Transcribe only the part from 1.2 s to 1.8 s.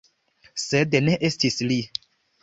estis li.